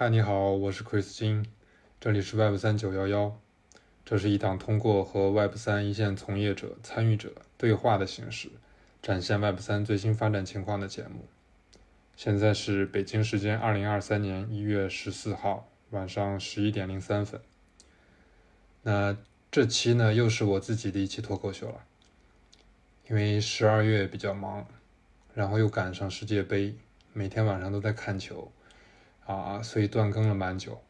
[0.00, 1.44] 嗨，你好，我是 Chris 金，
[2.00, 3.38] 这里是 Web 三九幺幺。
[4.02, 8.48] 这是一档通过和 Web 三一线从业者、参与者对话的形式，
[9.02, 11.26] 展现 Web 三最新发展情况的节目。
[12.16, 17.38] 现在是北京时间二零二三年一月十四号晚上十一点零三分。
[18.80, 19.14] 那
[19.50, 21.84] 这期呢，又是我自己的一期脱口秀了，
[23.10, 24.66] 因为十二月比较忙，
[25.34, 26.74] 然后又赶上世界杯，
[27.12, 28.50] 每天晚上都在看球。
[29.30, 30.80] 啊，所以断更了蛮久。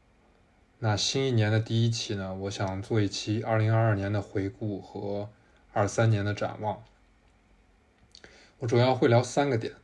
[0.79, 5.29] 那新一年的第一期呢，我想做一期二零二二年的回顾和
[5.73, 6.83] 二三年的展望。
[8.59, 9.75] 我主要会聊三个点。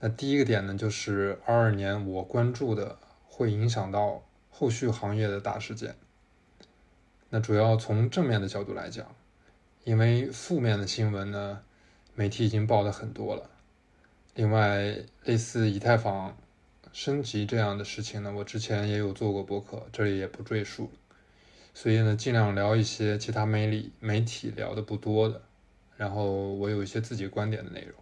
[0.00, 5.96] 那第一个点呢，就是二二年我关注的会影响到后续行业的大事件。
[7.30, 9.06] 那主要从正面的角度来讲，
[9.82, 11.62] 因为负面的新闻呢，
[12.14, 13.50] 媒体已经报的很多了。
[14.34, 16.36] 另外，类似以太坊。
[16.92, 20.90] 升级这样的事情呢，我之前也有做过博客，这里也不赘述。
[21.74, 25.42] 所以呢，尽量聊一些其他媒体媒体聊的不多的，
[25.96, 27.94] 然后我有一些自己观点的内容。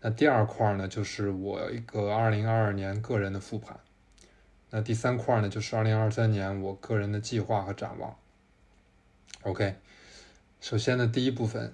[0.00, 3.78] 那第二块呢，就是我一个二零二二年个人的复盘。
[4.70, 8.16] 那第三块呢，就是二零二三年我个人的计划和展望。
[9.42, 9.76] OK，
[10.60, 11.72] 首先呢，第一部分，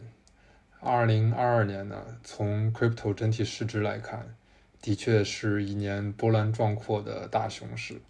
[0.80, 4.34] 二零二二年呢，从 crypto 整体市值来看。
[4.81, 8.01] 的确是一年波澜壮阔的大熊市，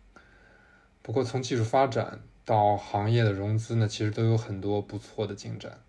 [1.02, 5.80] 不过从技术发展到行业的融资呢，其实都有很多不错的进展。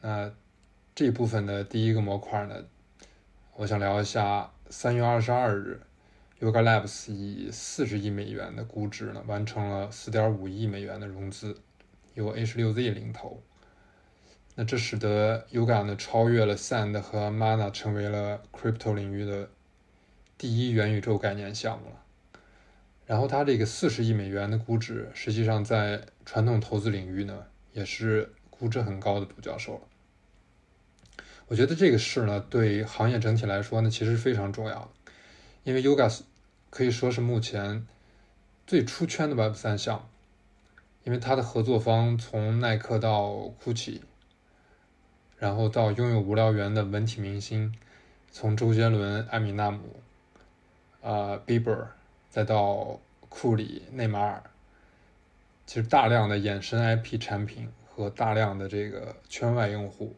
[0.00, 0.32] 那
[0.94, 2.64] 这部分的第一个模块呢，
[3.56, 5.80] 我想聊一下三月二十二日
[6.40, 11.60] ，Yoga Labs 以四十亿美元的估值呢，完成了四点五亿美元的融资，
[12.14, 13.42] 由 H 六 Z 领投。
[14.58, 19.50] 那这使得 Yuga 呢超越了 Sand 和 Mana，成为了 Crypto 领域的
[20.38, 22.02] 第一元宇宙概念项目了。
[23.04, 29.80] 然后它这个四十亿美元的估值，实际上在传统投资领域呢，也是估值很高的独角兽了。
[31.48, 34.88] 我觉得这个事呢，对行业整体来说呢，其实是非常重要的，
[35.64, 36.22] 因为 Yuga
[36.70, 37.86] 可以说是目前
[38.66, 40.08] 最出圈的 Web 三项，
[41.04, 44.00] 因为它的合作方从耐克到 GUCCI。
[45.38, 47.74] 然后到拥有无聊猿的文体明星，
[48.30, 50.00] 从周杰伦、艾米纳姆、
[51.02, 51.88] 啊 Bieber，
[52.30, 52.98] 再到
[53.28, 54.42] 库里、内马尔，
[55.66, 60.16] 其实大量的衍生 IP 产品和大量的这个圈外用户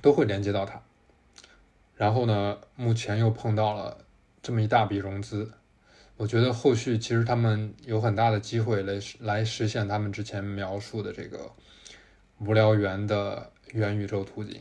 [0.00, 0.80] 都会连接到它。
[1.96, 4.04] 然后呢，目前又碰到了
[4.40, 5.52] 这么一大笔融资，
[6.16, 11.50] 我觉得后续其实他们有很大的机会来来实现他们之前描述的这个。
[12.46, 14.60] 无聊猿的元宇宙图景，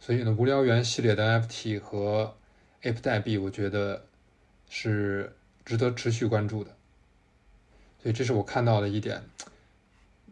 [0.00, 2.36] 所以呢，无聊猿系列的 NFT 和
[2.82, 4.04] Ape 代币，我觉得
[4.68, 6.70] 是值得持续关注的。
[8.02, 9.22] 所以这是我看到的一点，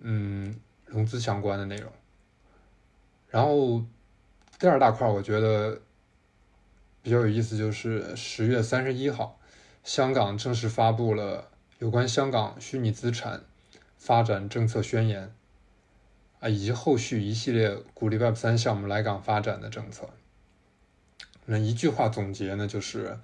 [0.00, 1.92] 嗯，融资相关的内容。
[3.28, 3.84] 然后
[4.58, 5.80] 第二大块，我觉得
[7.02, 9.38] 比较有意思，就是十月三十一号，
[9.84, 13.44] 香港正式发布了有关香港虚拟资产
[13.96, 15.32] 发展政策宣言。
[16.40, 20.08] 啊，以及后续一系列鼓励 Web 三项目来港发展的政策，
[21.44, 23.18] 那一句话总结呢，就是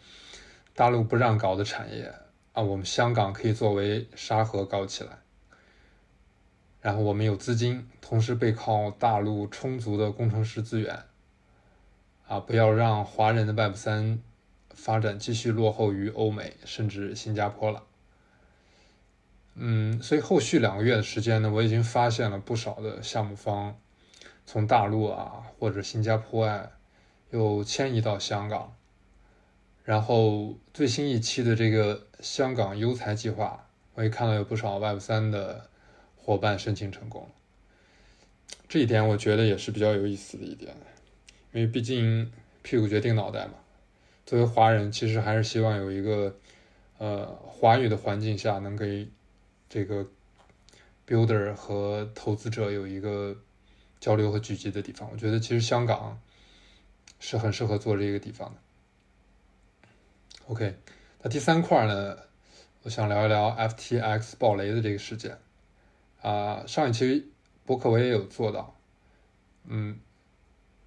[0.75, 2.15] 大陆不让搞的产业
[2.53, 5.19] 啊，我们香港可以作为沙盒搞起来。
[6.83, 11.05] 然后我们有资金，同时背靠大陆充足的工程师资源，
[12.29, 14.21] 啊，不要让华人的 Web 三
[14.71, 17.83] 发展继续落后于欧美甚至新加坡了。
[19.59, 23.75] 嗯，所以后续两个月的时间呢，我已经发现了不少的项目方
[24.45, 26.71] 从大陆啊或者新加坡啊
[27.31, 28.77] 又迁移到香港，
[29.83, 35.71] 然后最新一期的这个香港优才计划，我也看到有不少 Web 三的
[36.17, 37.27] 伙伴申请成功，
[38.69, 40.77] 这一点我觉得也是比较有意思的一点，
[41.53, 42.31] 因为毕竟
[42.61, 43.55] 屁股决定脑袋嘛，
[44.27, 46.37] 作为华人，其实还是希望有一个
[46.99, 49.09] 呃华语的环境下能给。
[49.69, 50.07] 这个
[51.07, 53.37] builder 和投资者有一个
[53.99, 56.21] 交流和聚集的地方，我觉得其实香港
[57.19, 58.57] 是很适合做这个地方的。
[60.47, 60.77] OK，
[61.23, 62.17] 那第三块呢，
[62.83, 65.39] 我想聊一聊 FTX 爆雷的这个事件。
[66.23, 67.31] 啊，上一期
[67.65, 68.77] 博客我也有做到，
[69.65, 69.99] 嗯，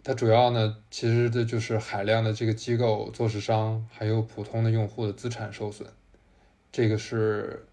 [0.04, 5.88] 它主要呢，其实这就是海量的这个机构、做市商还有普通的用户的资产受损，
[6.72, 7.66] 这个是。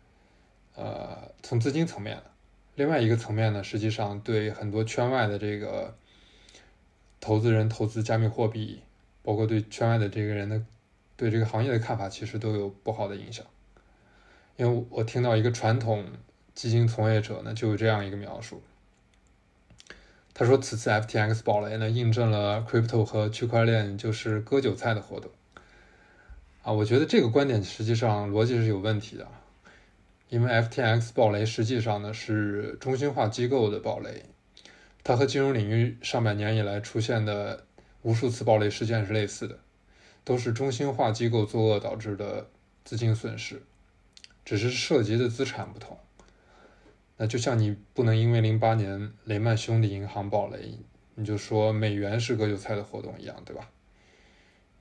[0.76, 2.22] 呃，从资金层面，
[2.74, 5.96] 另外一个层面呢，实际上对很多圈外的这个
[7.20, 8.82] 投资人投资加密货币，
[9.22, 10.62] 包括对圈外的这个人的
[11.16, 13.44] 对这个行业的看法其实都有不好的影响。
[14.56, 16.04] 因为我听到一个传统
[16.54, 18.62] 基金从业者呢，就有这样一个描述。
[20.38, 25.30] 他说：“此次 FTX 暴雷呢，印证了 crypto 和区块链就是割韭菜的活动。”
[26.62, 29.26] 啊，我觉得这个观点实际上逻辑是有问题的，
[30.28, 34.24] 因为 FTX 暴雷实际上呢是中心化机构的暴雷，
[35.04, 37.66] 它和金融领域上百年以来出现的
[38.02, 39.58] 无数次暴雷事件是类似的，
[40.24, 42.48] 都是中心化机构作恶导致的
[42.84, 43.62] 资金损失，
[44.44, 45.98] 只是涉及的资产不同。
[47.16, 50.78] 那就像你不能因为零八年雷曼兄弟银行暴雷，
[51.14, 53.70] 你就说美元是割韭菜的活动一样，对吧？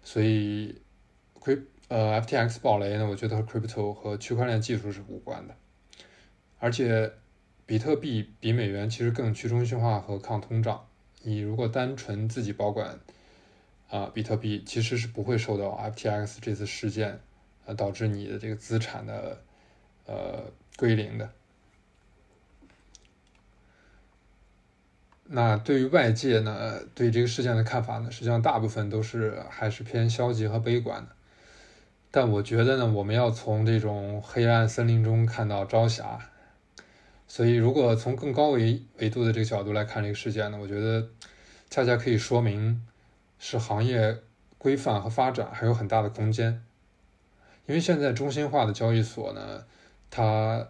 [0.04, 0.82] 所以
[1.46, 1.60] C，
[1.90, 5.56] 呃 FTX 暴雷呢，我觉得和 crypto 和区块链技术是无关的，
[6.58, 7.12] 而且
[7.68, 10.88] 比特币比美元其实更去中心化和抗通胀。
[11.22, 13.00] 你如果单纯自己保管
[13.92, 15.66] 啊比特币，其实是不会受到
[15.96, 17.20] FTX 这次事件
[17.68, 19.40] 呃导致你的这个资产的
[20.08, 21.32] 呃归零的。
[25.26, 31.15] 那对于外界呢，对这个事件的看法呢，实际上大部分都是还是偏消极和悲观的。
[32.16, 36.18] 但我觉得呢，我们要从这种黑暗森林中看到朝霞。
[37.28, 41.10] 所以，如果从更高维维度的这个角度来看这个事件呢，我觉得
[41.70, 42.82] 恰恰可以说明
[43.38, 44.18] 是行业
[44.58, 46.64] 规范和发展还有很大的空间。
[47.66, 49.66] 因为现在中心化的交易所呢，
[50.10, 50.70] 它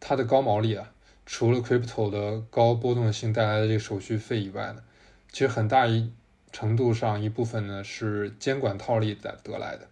[0.00, 0.90] 它的高毛利啊。
[1.26, 4.82] 除了 crypto 的高波动性带来的这个手续费以外呢，
[5.30, 6.10] 其实很大一
[6.50, 9.91] 程度上一部分呢是监管套利得得来的。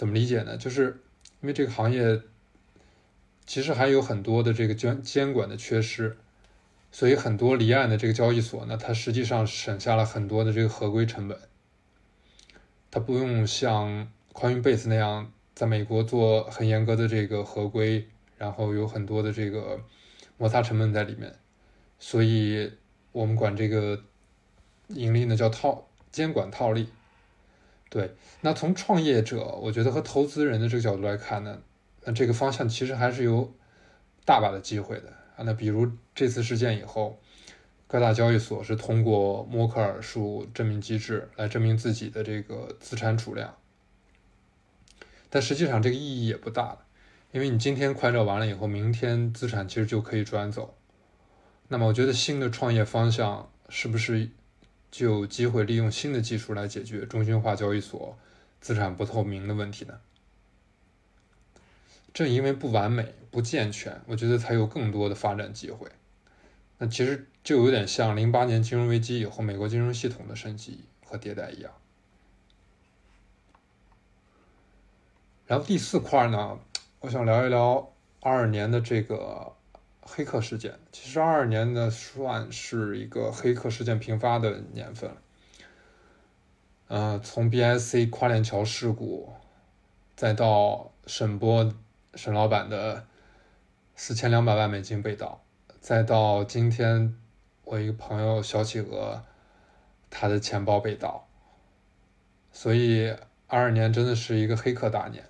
[0.00, 0.56] 怎么理解呢？
[0.56, 0.98] 就是
[1.42, 2.22] 因为这个行业
[3.44, 6.16] 其实还有很多的这个监监管的缺失，
[6.90, 11.38] 所以很多离岸的这个交易所呢，它实际上省下了很多的这个合规成本。
[12.90, 18.08] 它不用像 Coinbase 那样在美国做很严格的这个合规，
[18.38, 19.78] 然后有很多的这个。
[20.38, 21.34] 摩擦成本在里面，
[21.98, 22.72] 所以
[23.12, 24.02] 我们管这个
[24.88, 26.88] 盈利呢叫套监管套利。
[27.90, 31.60] 对，那从创业者，我觉得和投资人的这个角度来看呢，
[32.04, 33.52] 那这个方向其实还是有
[34.24, 35.42] 大把的机会的啊。
[35.44, 37.18] 那比如这次事件以后，
[37.88, 43.56] 各大交易所是通过默克尔数证明机制来证明自己的这个资产储量，
[45.28, 46.78] 但实际上这个意义也不大了。
[47.32, 50.76] 因为你今天快照完了以后，明天资产其实就可以转走。
[51.66, 54.30] 那么，我觉得新的创业方向是不是
[54.90, 58.18] 就有机会利用新的技术来解决中心化交易所
[58.60, 60.00] 资产不透明的问题呢？
[62.12, 65.88] 正因为不完美、不健全，我觉得才有更多的发展机会。
[66.78, 71.72] 那其实就有点像零八年金融危机以后美国金融系统的升级和迭代一样。
[75.46, 76.58] 然后第四块呢？
[77.00, 79.54] 我想聊一聊二二年的这个
[80.12, 80.74] 黑客事件。
[80.90, 85.10] 其实二二年呢，算是一个黑客事件频发的年份。
[86.88, 89.32] 呃，从 BIC 跨链桥事故，
[90.16, 91.72] 再到沈波
[92.16, 93.06] 沈老板的
[93.94, 95.44] 四千两百万美金被盗，
[95.80, 97.16] 再到今天
[97.62, 99.22] 我一个朋友小企鹅
[100.10, 101.28] 他的钱包被盗，
[102.50, 103.14] 所以
[103.46, 105.24] 二二年真的是一个黑客大年。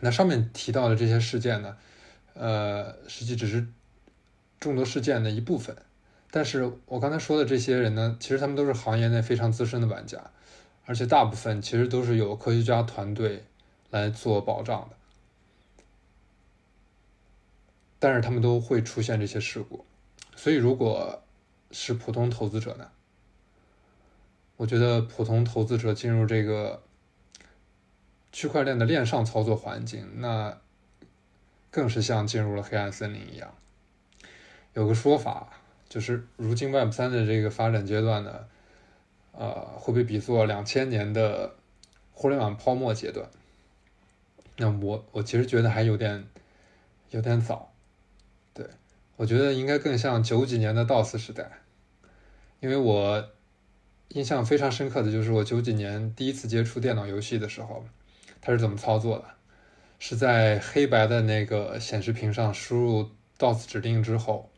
[0.00, 1.76] 那上面提到的这些事件呢，
[2.38, 3.66] 呃，实际只是
[4.60, 5.76] 众多事件的一部分。
[6.30, 10.30] 但是我刚才说的这些人呢，其实他们都是行业内非常资深的玩家，
[10.86, 13.44] 而且大部分其实都是有科学家团队
[13.90, 14.96] 来做保障的。
[17.98, 19.84] 但是他们都会出现这些事故，
[20.36, 21.22] 所以如果
[21.70, 22.88] 是普通投资者呢，
[24.56, 26.82] 我觉得普通投资者进入这个。
[28.30, 30.58] 区块链的链上操作环境，那
[31.70, 33.54] 更是像进入了黑暗森林一样。
[34.74, 35.48] 有个说法，
[35.88, 38.46] 就是如今 Web 三的这个发展阶段呢，
[39.32, 41.54] 呃，会被比作两千年的
[42.12, 43.28] 互联网泡沫阶段。
[44.56, 46.24] 那我我其实觉得还有点
[47.10, 47.72] 有点早，
[48.54, 48.66] 对
[49.16, 51.60] 我觉得应该更像九几年的 DOS 时代，
[52.60, 53.30] 因为我
[54.08, 57.84] 印象非常深刻的就是我九几年第一次接触电脑游戏的时候。
[58.40, 59.24] 它是怎么操作的？
[59.98, 64.50] 是在黑白的那个显示屏上输入 DOS 指令之后，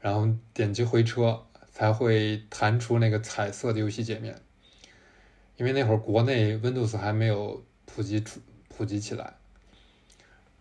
[0.00, 4.36] 然后点击回车，才会弹出那个彩色的游戏界面。
[5.56, 9.34] 因为那会儿国内 Windows 还没有普及出普及起来，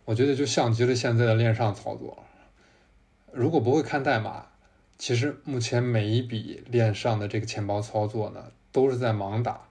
[0.05, 2.23] 我觉得就像极了现在的链上操作。
[3.33, 4.47] 如果不会看代码，
[4.97, 9.67] 其实目前每一笔链上的这个钱包操作呢，都是在盲打。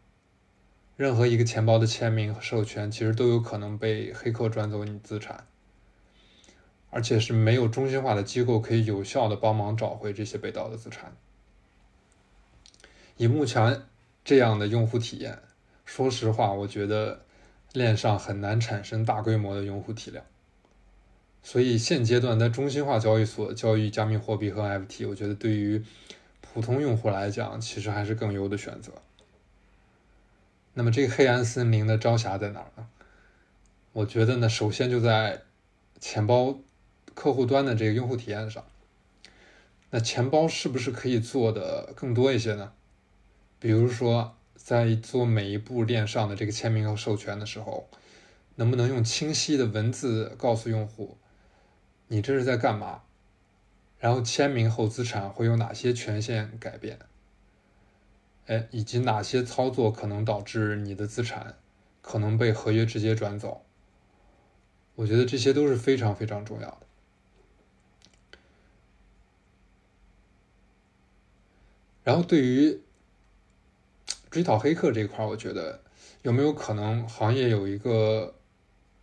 [0.96, 5.46] 任何一个钱包的签名和授权，其实都有可能被黑客转走你资产，
[6.90, 11.16] 而且是没有中心化的机构可以有效的帮忙找回这些被盗的资产。
[13.16, 13.82] 以目前
[14.24, 15.40] 这样的用户体验，
[15.84, 17.22] 说实话，我觉得
[17.72, 20.24] 链上很难产生大规模的用户体量。
[21.42, 25.84] 所以现阶段在中心化交易所交易加密货币和 FT，我觉得对于
[26.40, 28.92] 普通用户来讲，其实还是更优的选择。
[30.74, 32.88] 那么这个黑暗森林的朝霞在哪儿呢？
[33.92, 35.42] 我觉得呢，首先就在
[36.00, 36.58] 钱包
[37.14, 38.64] 客户端的这个用户体验上。
[39.90, 42.72] 那钱包是不是可以做的更多一些呢？
[43.60, 47.88] 比如说，在做每一步链上的这个签名和授权的时候，
[48.56, 51.16] 能不能用清晰的文字告诉用户，
[52.08, 53.02] 你这是在干嘛？
[54.00, 56.98] 然后签名后资产会有哪些权限改变？
[58.46, 61.56] 哎，以及哪些操作可能导致你的资产
[62.02, 63.64] 可能被合约直接转走？
[64.96, 66.80] 我觉得这些都是非常非常重要的。
[72.02, 72.82] 然后对于
[74.30, 75.80] 追讨黑客这一块，我觉得
[76.20, 78.34] 有没有可能行业有一个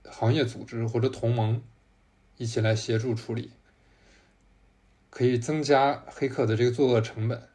[0.06, 1.64] 行业组织或者同盟
[2.38, 3.52] 一起来协助处理，
[5.10, 7.50] 可以增加黑客的这个作恶成本？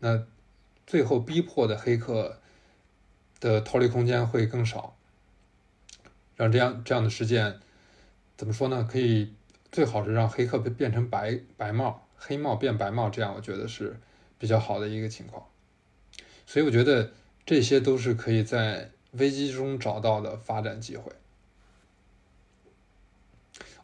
[0.00, 0.26] 那？
[0.86, 2.40] 最后逼迫的黑客
[3.40, 4.96] 的逃离空间会更少，
[6.36, 7.58] 让这样这样的事件
[8.36, 8.86] 怎么说呢？
[8.88, 9.34] 可以
[9.72, 13.98] 最好是让黑客变成白白帽，黑帽变白帽，这样我觉得是
[14.38, 15.46] 比较好的一个情况。
[16.46, 17.10] 所以我觉得
[17.44, 21.10] 这些都是可以在危机中找到的发展机会。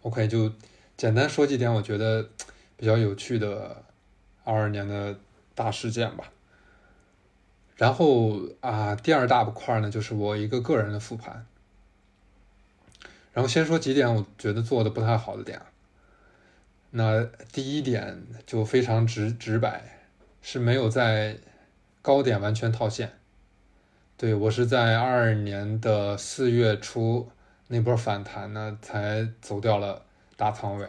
[0.02, 0.52] OK，就
[0.96, 2.28] 简单说几点我觉得
[2.76, 3.84] 比较有趣的
[4.44, 5.18] 二二年的
[5.54, 6.30] 大事件吧。
[7.82, 11.44] 然后啊，第二大块呢，就是我一个个人的复盘。
[13.32, 15.60] 然后先说几点我觉得做的不太好的点。
[16.90, 19.98] 那第一点就非常直直白，
[20.40, 21.38] 是没有在
[22.02, 23.14] 高点完全套现。
[24.16, 27.28] 对我是在二二年的四月初
[27.66, 30.04] 那波反弹呢，才走掉了
[30.36, 30.88] 大仓位，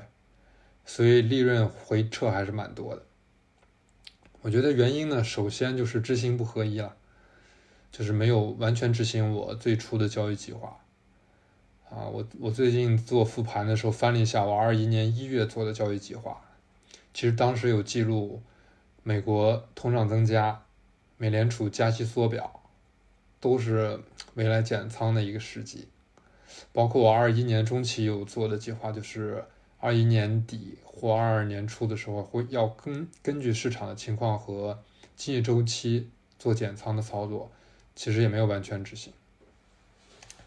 [0.85, 3.01] 所以利润回撤还是蛮多的。
[4.43, 6.97] 我觉得原因呢，首先就是知行不合一了，
[7.93, 10.77] 就是没有完全执行我最初的交易计划。
[11.89, 16.41] 啊，我我最近做复盘的时候翻了一下我二一年一月做的交易计划，
[17.13, 18.41] 其实当时有记录
[19.01, 20.61] 美国通胀增加、
[21.15, 22.59] 美联储加息缩表，
[23.39, 24.01] 都是
[24.33, 25.87] 未来减仓的一个时机。
[26.73, 29.45] 包括我二一年中期有做的计划，就是。
[29.83, 34.81] 二一年底或二二年初的时候，会要根根据市场的情况和
[35.17, 36.09] 经济周期
[36.39, 37.51] 做减仓的操作，
[37.93, 39.11] 其实也没有完全执行。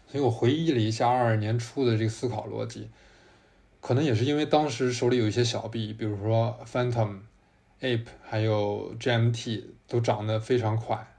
[0.07, 2.89] 所以我回忆了一下二二年初的这个思考逻辑，
[3.79, 7.19] 可能也是因为当时手里有一些小币，比如说 Phantom、
[7.81, 11.15] Ape 还有 GMT 都涨得非常快，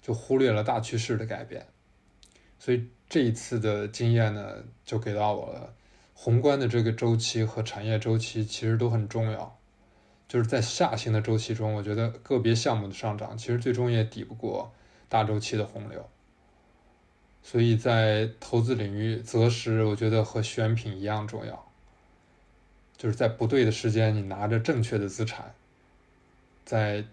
[0.00, 1.66] 就忽略了大趋势的改变。
[2.60, 5.74] 所以这一次的经验呢，就给到我了。
[6.20, 9.56] 宏观的这个周期和产业周期其实都很重要，
[10.26, 14.72] 就是在下行的周期中，我觉得个别项目的上涨其实最终也抵不过
[15.08, 16.08] 大周期的洪流。
[17.40, 21.70] 所以在投资领域择时，我觉得和选品一样重要，
[22.96, 25.54] 就是在不对的时间，你拿着正确的资产，
[26.64, 27.04] 在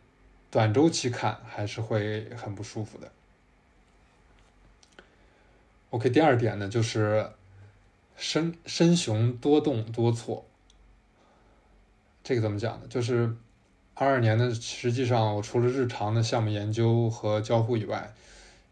[0.50, 3.12] 短周期看还是会很不舒服的。
[5.92, 7.30] OK，第二点呢就是。
[8.18, 10.46] 深深熊多动多错，
[12.24, 12.88] 这个怎么讲呢？
[12.90, 13.36] 就是
[13.94, 18.14] 二二年的，实际上我除了日常的项目研究和交互以外，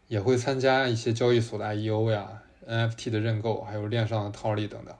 [0.08, 4.94] 也会参加一些交易所的 IEO 呀、NFT 的认购，还有链上的套利等等。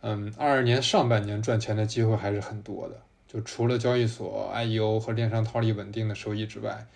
[0.00, 6.86] 嗯，二二年上半年赚钱的机会还是很多的，就除了交易所 IEO 和链上套利稳定的收益之外，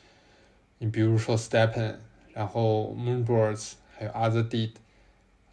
[0.78, 1.96] 你比如说 Stepen，
[2.32, 4.72] 然后 Moonbirds，还有 OtherDeed，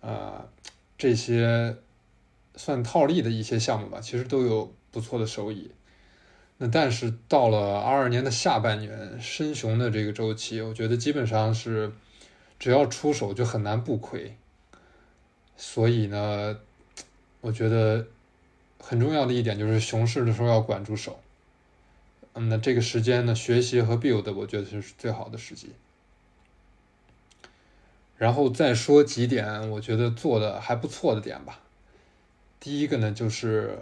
[0.02, 0.50] 呃。
[1.00, 1.78] 这些
[2.56, 5.72] 算套利的一些项目吧，其实都有不错的收益。
[6.58, 11.94] 那但是到了二二年的下半年深熊的这个周期，我觉得基本上是
[12.60, 14.36] 只要出手就很难不亏。
[15.56, 16.60] 所以呢，
[17.40, 18.06] 我觉得
[18.78, 21.22] 很重要的一点就是熊市的时候要管住手。
[22.34, 25.70] 嗯，那这个时间呢，学习和 build，我觉得是最好的时机。
[28.20, 31.62] 然后再说几点我觉得做的还不错的点吧。
[32.60, 33.80] 第一个呢，就是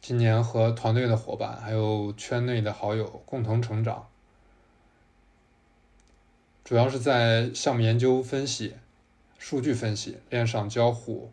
[0.00, 4.06] 今年和团队的伙伴还有圈内的好友共同成长。
[6.62, 8.74] 主要是在项目研究分析、
[9.38, 11.32] 数据分析、链上交互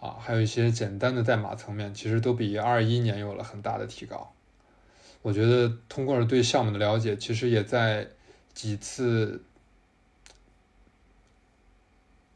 [0.00, 4.32] 啊，还有一些简单的代码层面，其实都比二一年有了很大的提高。
[5.20, 8.08] 我觉得通过了对项目的了解，其实也在
[8.54, 9.44] 几次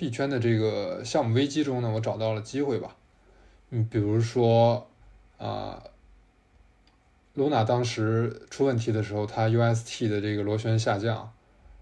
[0.01, 2.97] 币圈的这个项目危机中呢，我找到了机会吧。
[3.69, 4.89] 嗯，比如说
[5.37, 5.83] 啊
[7.37, 11.31] ，Luna 当时出问题的时候，它 UST 的这个螺旋下降，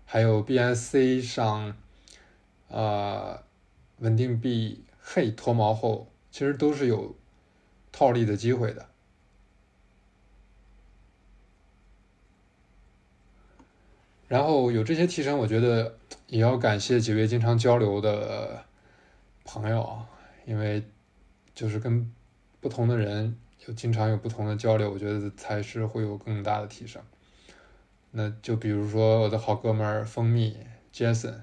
[0.04, 1.76] 还有 BSC 上
[2.68, 3.44] 啊
[3.98, 7.14] 稳定币 h 脱毛后，其实都是有
[7.92, 8.87] 套利的机会的。
[14.28, 18.62] 然后有这些提升，我觉得也要感谢几位经常交流的
[19.42, 20.06] 朋友啊，
[20.44, 20.82] 因为
[21.54, 22.12] 就是跟
[22.60, 23.34] 不同的人
[23.66, 27.02] 有经常有不同的交流，我觉得才是会有更大的提升。
[28.10, 30.56] 那就比如说我的好哥们儿蜂蜜
[30.92, 31.34] Jason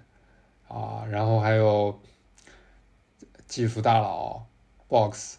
[0.68, 2.00] 啊，然后还有
[3.48, 4.46] 技术大佬
[4.88, 5.38] Box，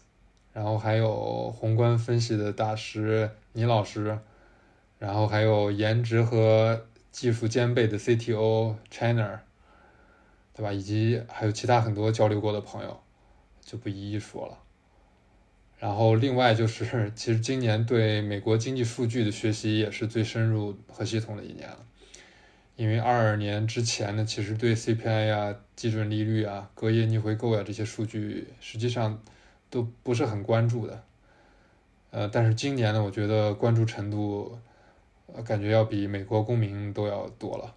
[0.51, 4.19] 然后还有宏观分析的大师倪老师，
[4.99, 6.85] 然后还有颜值和
[7.17, 9.41] 技术兼备的 CTO China，
[10.53, 10.71] 对吧？
[10.71, 12.99] 以及还有其他很多交流过的朋友，
[13.59, 14.59] 就不一一说了。
[15.79, 21.79] 然后另外就是，其实今年对美国经济数据的学习也是最深入和系统的一年了。
[22.75, 29.19] 因为二二年之前呢，其实对 CPI 呀、基准利率啊、隔夜逆回购呀这些数据，实际上
[29.71, 31.03] 都不是很关注的。
[32.11, 34.59] 呃，但是今年呢，我觉得关注程度。
[35.45, 37.75] 感觉要比美国公民都要多了。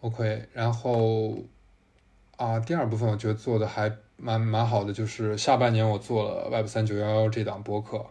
[0.00, 1.44] OK，然后
[2.36, 8.06] 啊，第二部分我觉得做的还蛮蛮好的，就是下半年我做了 Web 三九幺幺这档播客。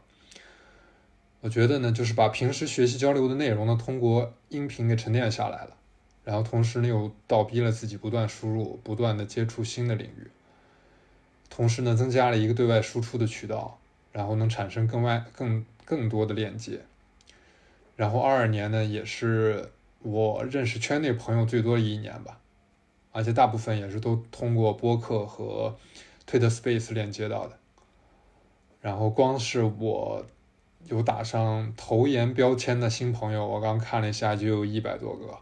[1.41, 5.75] 我觉得呢，就是把平时学习交流的内容呢，通过音频给沉淀下来了，
[6.23, 10.29] 然后同时呢又倒逼了自己不断输入，不断的接触新的领域。
[11.49, 13.79] 同时呢，增加了一个对外输出的渠道，
[14.11, 16.81] 然后能产生更外更更多的链接。
[17.95, 22.39] 然后二二年呢，也是我认识圈内朋友最多的一年吧，
[23.11, 25.75] 而且大部分也是都通过播客和
[26.25, 27.57] Twitter Space 链接到的。
[28.79, 30.25] 然后光是我
[30.85, 35.37] 有打上投研标签的新朋友，我刚看了一下，就有一百多个。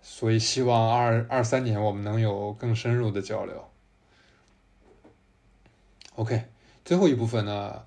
[0.00, 3.68] 所以希望二二三年我们能有更深入的交流。
[6.16, 6.44] OK，
[6.84, 7.84] 最后一部分呢，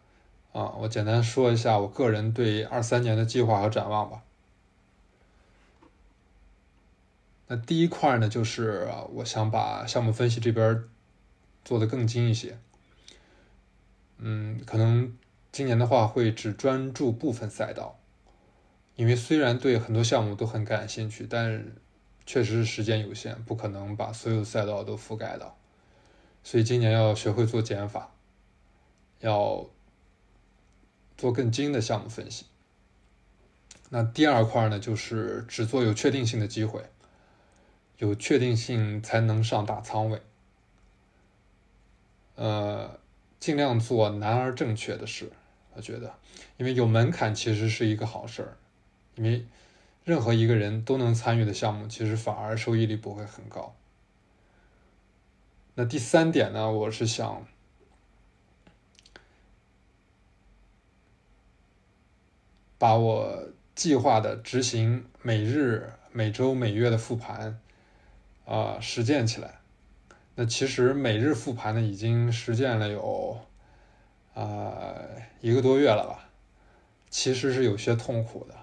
[0.52, 4.22] 啊，我简单说一下我个人对二三年的计划和展望吧。
[7.48, 10.84] 那第一块呢，就是我想把项目分析这边
[11.64, 12.58] 做得更精一些。
[14.18, 15.18] 嗯，可能
[15.54, 17.98] 今年的话会只专注部分赛道，
[18.98, 21.66] 因为虽然对很多项目都很感兴趣，但
[22.26, 25.56] 确实是时间有限，不可能把所有赛道都覆盖到，
[26.44, 28.12] 所以今年要学会做减法。
[29.20, 29.66] 要
[31.18, 32.46] 做更精的项目分析。
[33.90, 36.84] 那第二块呢，就是只做有确定性的机会，
[37.98, 40.22] 有确定性才能上大仓位。
[42.36, 43.00] 呃，
[43.40, 45.32] 尽量做难而正确的事，
[45.74, 46.14] 我觉得，
[46.58, 48.58] 因为有门槛其实是一个好事儿，
[49.16, 49.46] 因为
[50.04, 53.74] 任何一个人都能参与的项目，其实反而收益率不会很高。
[55.76, 57.48] 那第三点呢，我是想。
[62.78, 67.60] 把我计划的执行每日、每周、每月的复盘，
[68.46, 69.56] 啊，实践起来。
[70.36, 73.40] 那其实每日复盘呢，已经实践了有
[74.34, 74.94] 啊
[75.42, 76.30] 一个多月了吧。
[77.10, 78.56] 其实是有些痛苦的，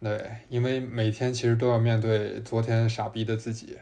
[0.00, 3.76] 对，因为每天其实都要面对昨天傻逼的自己，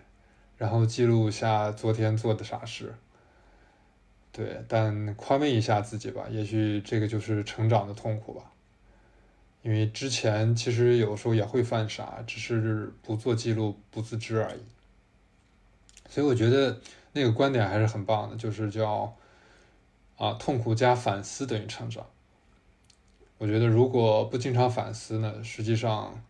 [0.56, 2.94] 然后记录下昨天做的傻事。
[4.32, 8.50] 对，但宽慰一下自己吧，也许这个就是成长的痛苦吧。
[9.62, 14.60] 因为之前其实有时候也会犯傻，只是不做记录不自知而已。
[16.08, 16.80] 所以我觉得
[17.12, 19.14] 那个观点还是很棒的，就是叫
[20.16, 22.06] 啊痛苦加反思等于成长。
[23.36, 26.22] 我觉得如果不经常反思呢，实际上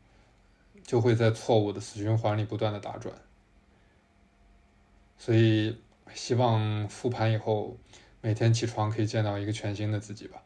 [0.82, 3.14] 就会在错误的死循环里不断的打转。
[5.16, 5.78] 所以
[6.14, 7.76] 希望复盘以后，
[8.20, 10.42] 每天起床可以见到一个全新的自己吧。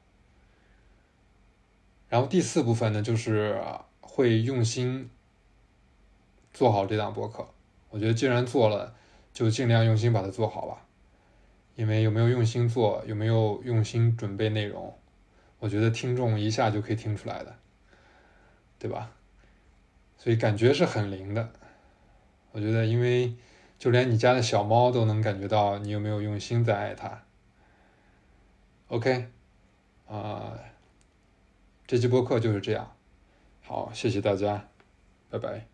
[2.13, 3.59] 然后第四部分呢，就是
[4.03, 5.09] 会用心
[6.53, 7.49] 做好这档播客。
[7.89, 8.95] 我觉得既然做了，
[9.33, 10.85] 就尽量用心把它做好吧。
[11.75, 14.95] 因为有没有用心做，有没有用心准备内容，
[15.59, 17.57] 我觉得听众一下就可以听出来的，
[18.79, 19.11] 对吧？
[20.19, 21.51] 所以感觉是很灵的。
[22.51, 23.35] 我觉得，因为
[23.79, 27.23] 就连你家的小猫都能感觉到你有没有用心在爱它。
[28.89, 29.29] OK，
[30.07, 30.53] 啊，
[31.93, 32.97] 这期播客就是这样。
[33.61, 34.67] 好，谢谢大家，
[35.29, 35.72] 拜拜。